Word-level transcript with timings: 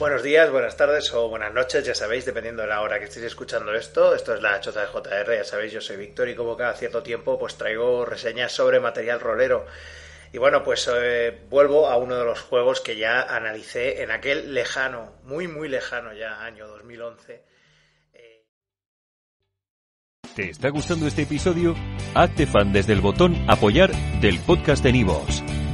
Buenos 0.00 0.22
días, 0.22 0.50
buenas 0.50 0.78
tardes 0.78 1.12
o 1.12 1.28
buenas 1.28 1.52
noches, 1.52 1.84
ya 1.84 1.94
sabéis, 1.94 2.24
dependiendo 2.24 2.62
de 2.62 2.68
la 2.68 2.80
hora 2.80 2.98
que 2.98 3.04
estéis 3.04 3.26
escuchando 3.26 3.74
esto. 3.74 4.14
Esto 4.14 4.34
es 4.34 4.40
la 4.40 4.58
Chota 4.58 4.80
de 4.80 4.86
JR, 4.86 5.36
ya 5.36 5.44
sabéis, 5.44 5.74
yo 5.74 5.82
soy 5.82 5.98
Víctor 5.98 6.30
y 6.30 6.34
como 6.34 6.56
cada 6.56 6.72
cierto 6.72 7.02
tiempo 7.02 7.38
pues 7.38 7.56
traigo 7.56 8.06
reseñas 8.06 8.50
sobre 8.50 8.80
material 8.80 9.20
rolero. 9.20 9.66
Y 10.32 10.38
bueno, 10.38 10.64
pues 10.64 10.90
eh, 10.90 11.42
vuelvo 11.50 11.86
a 11.86 11.98
uno 11.98 12.16
de 12.16 12.24
los 12.24 12.40
juegos 12.40 12.80
que 12.80 12.96
ya 12.96 13.20
analicé 13.20 14.02
en 14.02 14.10
aquel 14.10 14.54
lejano, 14.54 15.16
muy 15.24 15.48
muy 15.48 15.68
lejano 15.68 16.14
ya, 16.14 16.42
año 16.42 16.66
2011. 16.66 17.44
¿Te 20.34 20.48
está 20.48 20.70
gustando 20.70 21.08
este 21.08 21.22
episodio? 21.22 21.76
Hazte 22.14 22.46
fan 22.46 22.72
desde 22.72 22.94
el 22.94 23.02
botón 23.02 23.36
apoyar 23.50 23.92
del 24.22 24.38
podcast 24.40 24.82
de 24.82 24.92
Nivos. 24.92 25.42